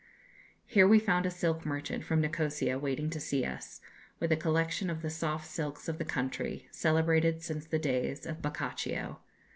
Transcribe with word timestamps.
Here 0.65 0.87
we 0.87 0.97
found 0.97 1.27
a 1.27 1.29
silk 1.29 1.63
merchant 1.63 2.03
from 2.03 2.21
Nikosia 2.21 2.79
waiting 2.79 3.11
to 3.11 3.19
see 3.19 3.45
us, 3.45 3.81
with 4.19 4.31
a 4.31 4.35
collection 4.35 4.89
of 4.89 5.03
the 5.03 5.11
soft 5.11 5.45
silks 5.45 5.87
of 5.87 5.99
the 5.99 6.05
country, 6.05 6.67
celebrated 6.71 7.43
since 7.43 7.67
the 7.67 7.77
days 7.77 8.25
of 8.25 8.41
Boccaccio. 8.41 9.19